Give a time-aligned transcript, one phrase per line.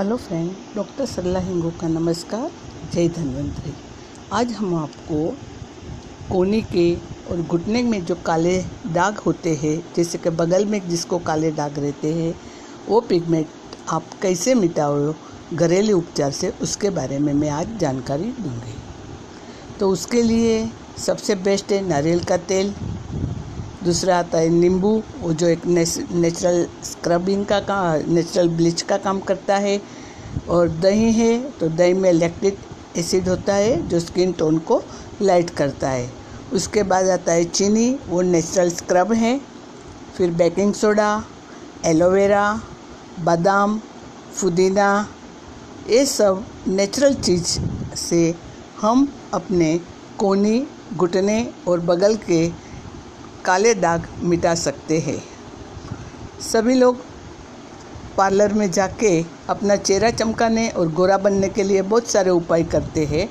[0.00, 2.50] Hello friend, doctor Sarla Hingu का नमस्कार,
[2.94, 3.72] जय धन्वंतरी।
[4.32, 5.24] आज हम आपको
[6.30, 6.94] कोनी के
[7.30, 11.78] और घुटने में जो काले दाग होते हैं, जैसे कि बगल में जिसको काले दाग
[11.78, 12.34] रहते हैं,
[12.88, 13.46] वो पिगमेंट
[13.88, 15.14] आप कैसे मिटाओ,
[15.54, 18.74] घरेलू उपचार से उसके बारे में मैं आज जानकारी दूँगी।
[19.80, 22.74] तो उसके लिए सबसे बेस्ट है नारियल का तेल
[23.84, 29.20] दूसरा आता है नींबू, वो जो एक नेचुरल स्क्रबिंग का काम नेचुरल ब्लीच का काम
[29.20, 29.80] करता है।
[30.48, 32.58] और दही है तो दही में लैक्टिक
[32.96, 34.82] एसिड होता है, जो स्किन टोन को
[35.22, 36.10] लाइट करता है।
[36.52, 39.40] उसके बाद आता है चीनी, वो नेचुरल स्क्रब है।
[40.16, 41.24] फिर बेकिंग सोडा
[41.86, 42.60] एलोवेरा
[43.20, 43.78] बादाम,
[44.40, 45.08] पुदीना,
[45.90, 47.58] ये सब नेचुरल चीज़
[47.96, 48.34] से
[48.80, 49.80] हम अपने
[50.18, 50.66] कोनी,
[50.96, 51.38] घुटने
[51.68, 52.46] और बगल के
[53.44, 55.22] काले दाग मिटा सकते हैं।
[56.42, 56.98] सभी लोग
[58.16, 59.10] पार्लर में जाके
[59.48, 63.28] अपना चेहरा चमकाने और गोरा बनने के लिए बहुत सारे उपाय करते हैं,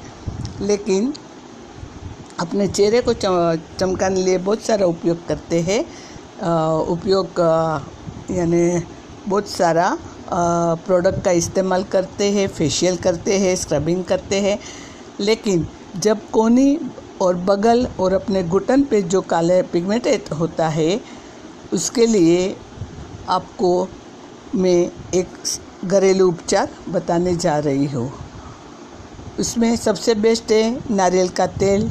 [0.61, 1.13] लेकिन
[2.39, 5.81] अपने चेहरे को चमकाने लिए बहुत सारा उपयोग करते हैं।
[6.87, 7.39] उपयोग
[8.31, 8.81] यानी
[9.27, 9.97] बहुत सारा
[10.31, 14.57] प्रोडक्ट का इस्तेमाल करते हैं फेशियल करते हैं स्क्रबिंग करते हैं।
[15.19, 16.79] लेकिन जब कोनी
[17.21, 20.07] और बगल और अपने घुटन पे जो काले पिगमेंट
[20.39, 20.99] होता है,
[21.73, 22.55] उसके लिए
[23.29, 23.87] आपको
[24.55, 25.27] मैं एक
[25.85, 28.11] घरेलू उपचार बताने जा रही हूँ।
[29.39, 31.89] उसमें सबसे बेस्ट है नारियल का तेल,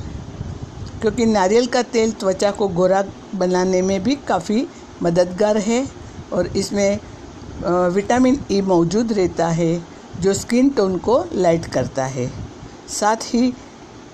[1.01, 4.67] क्योंकि नारियल का तेल त्वचा को गोरा बनाने में भी काफ़ी
[5.03, 5.87] मददगार है
[6.33, 6.99] और इसमें
[7.91, 9.83] विटामिन ई मौजूद रहता है,
[10.21, 12.31] जो स्किन टोन को लाइट करता है।
[12.91, 13.53] साथ ही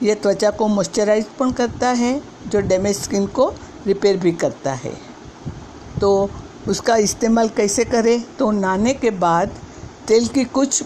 [0.05, 3.55] ये त्वचा को मॉइस्चराइज करता है, जो डैमेज स्किन को
[3.87, 4.93] रिपेयर भी करता है।
[6.01, 6.31] तो
[6.69, 8.25] उसका इस्तेमाल कैसे करें?
[8.39, 9.51] तो नहाने के बाद
[10.09, 10.85] तेल की कुछ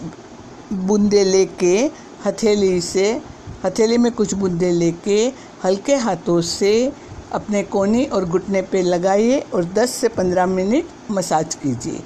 [0.73, 1.91] बूंदे लेके,
[2.27, 3.23] हथेली से,
[3.65, 5.33] हथेली में कुछ बूंदे लेके,
[5.65, 6.93] हल्के हाथों से
[7.33, 12.01] अपने कोनी और घुटने पे लगाइए और 10 से 15 मिनट मसाज कीजिए।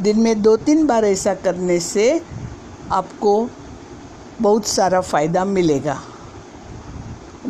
[0.00, 2.22] दिन में दो तीन बार ऐसा करने से
[2.90, 3.50] आपको
[4.40, 6.02] बहुत सारा फ़ायदा मिलेगा।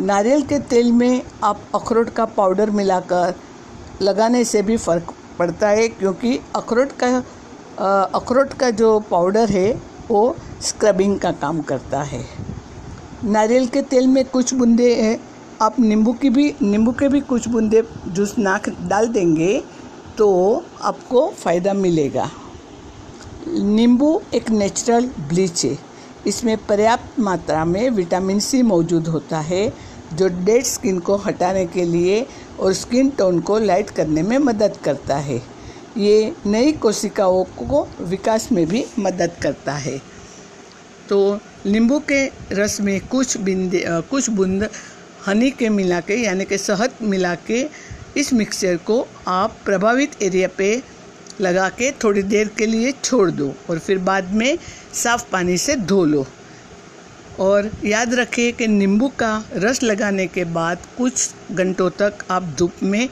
[0.01, 3.35] नारियल के तेल में आप अखरोट का पाउडर मिलाकर
[4.03, 7.09] लगाने से भी फ़र्क पड़ता है, क्योंकि अखरोट का
[8.15, 9.73] अखरोट का जो पाउडर है,
[10.11, 12.25] वो स्क्रबिंग का काम करता है।
[13.25, 15.19] नारियल के तेल में कुछ बूंदे हैं।
[15.63, 19.63] आप नींबू की भी, नींबू के भी कुछ बूंदे जूस नाक डाल देंगे
[20.19, 20.31] तो
[20.83, 22.31] आपको फ़ायदा मिलेगा।
[23.49, 25.77] नींबू एक नेचुरल ब्लीच है।
[26.27, 31.85] इसमें पर्याप्त मात्रा में विटामिन सी मौजूद होता है। जो डेड स्किन को हटाने के
[31.85, 32.25] लिए
[32.61, 35.41] और स्किन टोन को लाइट करने में मदद करता है।
[35.97, 39.99] ये नई कोशिकाओं को विकास में भी मदद करता है।
[41.09, 44.69] तो नींबू के रस में कुछ बिंदे कुछ बूंद
[45.27, 47.67] हनी के मिला के यानी कि शहद मिला के
[48.17, 50.71] इस मिक्सचर को आप प्रभावित एरिया पे
[51.41, 54.59] लगा के थोड़ी देर के लिए छोड़ दो और फिर बाद में
[54.95, 56.27] साफ़ पानी से धो लो।
[57.41, 62.73] और याद रखें कि नींबू का रस लगाने के बाद कुछ घंटों तक आप धूप
[62.83, 63.09] में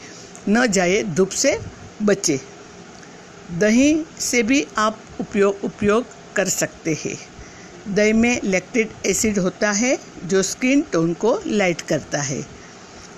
[0.49, 1.59] न जाए धूप से
[2.03, 2.41] बचे
[3.59, 6.07] दही से भी आप उपयोग उपयोग
[6.37, 7.17] कर सकते हैं।
[7.95, 12.43] दही में लैक्टिक एसिड होता है, जो स्किन टोन को लाइट करता है।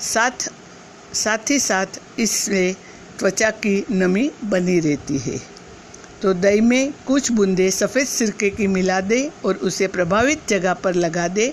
[0.01, 0.49] साथ
[1.15, 1.87] साथ ही साथ
[2.19, 2.75] इसमें
[3.19, 5.41] त्वचा की नमी बनी रहती है।
[6.23, 10.95] तो दही में कुछ बूंदे सफ़ेद सिरके की मिला दे और उसे प्रभावित जगह पर
[10.95, 11.53] लगा दे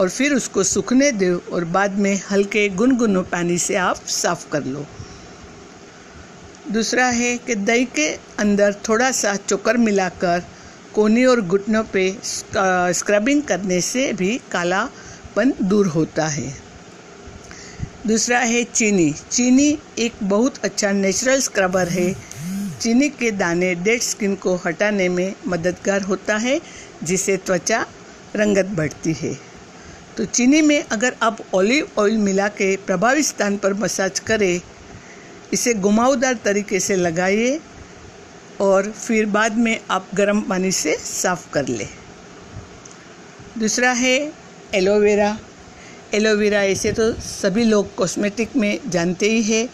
[0.00, 4.64] और फिर उसको सूखने दे और बाद में हल्के गुनगुन पानी से आप साफ़ कर
[4.64, 4.84] लो।
[6.72, 8.08] दूसरा है कि दही के
[8.38, 10.42] अंदर थोड़ा सा चोकर मिलाकर
[10.94, 16.54] कोनी और घुटनों पे स्क्रबिंग करने से भी कालापन दूर होता है।
[18.06, 22.33] दूसरा है चीनी। चीनी एक बहुत अच्छा नेचुरल स्क्रबर है
[22.80, 26.60] चीनी के दाने डेड स्किन को हटाने में मददगार होता है
[27.02, 27.80] जिससे त्वचा
[28.36, 29.34] रंगत बढ़ती है।
[30.16, 34.60] तो चीनी में अगर आप ऑलिव ऑयल मिला के प्रभावित स्थान पर मसाज करें,
[35.52, 37.58] इसे घुमावदार तरीके से लगाइए
[38.60, 41.88] और फिर बाद में आप गर्म पानी से साफ़ कर लें।
[43.58, 44.16] दूसरा है
[44.74, 45.36] एलोवेरा।
[46.14, 49.68] एलोवेरा ऐसे तो सभी लोग कॉस्मेटिक में जानते ही है,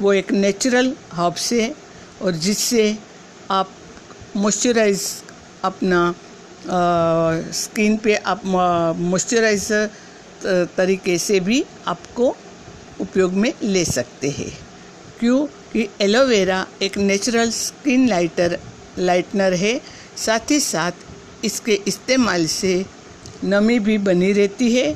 [0.00, 1.74] वो एक नेचुरल हर्ब्स है
[2.22, 2.98] और जिससे
[3.50, 3.70] आप
[4.36, 5.02] मॉइस्चराइज
[5.64, 6.14] अपना
[7.54, 9.72] स्किन पे आप मॉइस्चराइज
[10.76, 12.36] तरीके से भी आपको
[13.00, 14.52] उपयोग में ले सकते हैं।
[15.20, 15.46] क्यों?
[15.72, 18.58] कि एलोवेरा एक नेचुरल स्किन लाइटर
[18.98, 19.80] लाइटनर है।
[20.16, 20.92] साथ ही साथ
[21.44, 22.84] इसके इस्तेमाल से
[23.44, 24.88] नमी भी बनी रहती है।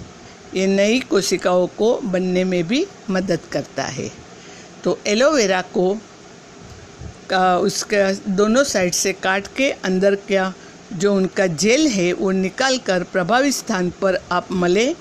[0.55, 4.11] ये नई कोशिकाओं को बनने में भी मदद करता है।
[4.84, 6.00] तो एलोवेरा का
[7.37, 10.53] उसका दोनों साइड से काट के अंदर क्या
[10.93, 14.94] जो उनका जेल है, वो निकाल कर प्रभावित स्थान पर आप मलें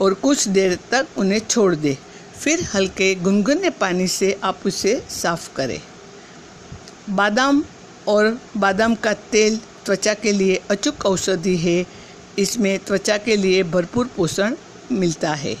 [0.00, 1.96] और कुछ देर तक उन्हें छोड़ दें।
[2.40, 5.80] फिर हल्के गुनगुने पानी से आप उसे साफ़ करें।
[7.10, 7.64] बादाम
[8.08, 11.86] और बादाम का तेल त्वचा के लिए अचूक औषधि है।
[12.38, 14.54] इसमें त्वचा के लिए भरपूर पोषण
[14.92, 15.56] मिलता है।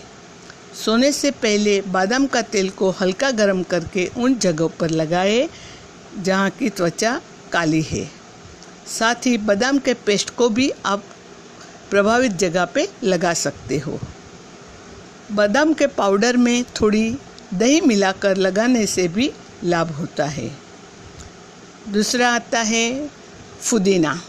[0.84, 5.48] सोने से पहले बादाम का तेल को हल्का गर्म करके उन जगहों पर लगाएँ
[6.18, 7.20] जहाँ की त्वचा
[7.52, 8.10] काली है।
[8.98, 11.04] साथ ही बादाम के पेस्ट को भी आप
[11.90, 14.00] प्रभावित जगह पे लगा सकते हो।
[15.32, 17.16] बादाम के पाउडर में थोड़ी
[17.54, 19.32] दही मिलाकर लगाने से भी
[19.64, 20.58] लाभ होता है।
[21.88, 23.10] दूसरा आता है
[23.60, 24.22] फुदीना।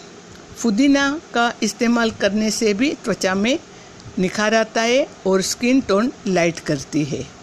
[0.58, 3.60] फुदीना का इस्तेमाल करने से भी त्वचा में
[4.20, 7.37] निखार आता है और स्किन टोन लाइट करती है।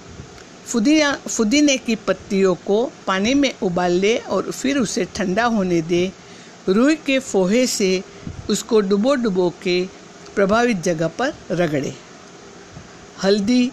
[0.66, 6.12] फुदीना, फुदीने की पत्तियों को पानी में उबाल ले और फिर उसे ठंडा होने दे।
[6.68, 8.02] रुई के फोहे से
[8.50, 9.88] उसको डुबो डुबो के
[10.34, 11.94] प्रभावित जगह पर रगड़े।
[13.22, 13.72] हल्दी,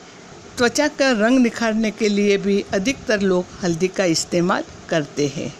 [0.58, 5.54] त्वचा का रंग निखारने के लिए भी अधिकतर लोग हल्दी का इस्तेमाल करते हैं।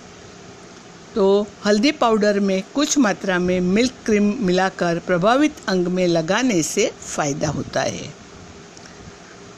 [1.16, 6.92] तो हल्दी पाउडर में कुछ मात्रा में मिल्क क्रीम मिलाकर प्रभावित अंग में लगाने से
[7.02, 8.21] फ़ायदा होता है।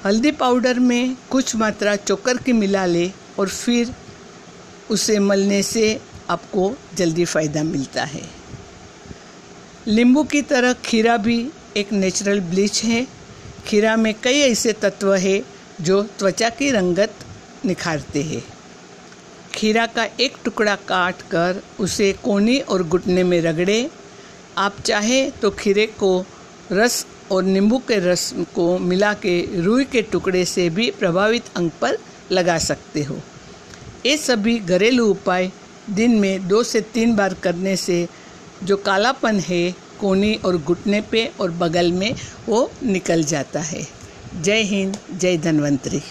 [0.05, 3.94] हल्दी पाउडर में कुछ मात्रा चोकर की मिला ले और फिर
[4.91, 8.21] उसे मलने से आपको जल्दी फ़ायदा मिलता है।
[9.88, 11.38] नींबू की तरह खीरा भी
[11.77, 13.07] एक नेचुरल ब्लीच है।
[13.67, 15.41] खीरा में कई ऐसे तत्व है
[15.81, 17.13] जो त्वचा की रंगत
[17.65, 18.44] निखारते हैं।
[19.55, 23.89] खीरा का एक टुकड़ा काट कर उसे कोनी और घुटने में रगड़े।
[24.57, 26.25] आप चाहे तो खीरे को
[26.71, 31.71] रस और नींबू के रस को मिला के रुई के टुकड़े से भी प्रभावित अंग
[31.81, 31.97] पर
[32.31, 33.18] लगा सकते हो।
[34.06, 35.51] ये सभी घरेलू उपाय
[35.89, 38.07] दिन में दो से तीन बार करने से
[38.63, 42.13] जो कालापन है, कोनी और घुटने पे और बगल में
[42.50, 43.88] वो निकल जाता है।
[44.41, 46.01] जय हिंद, जय धन्वंतरी।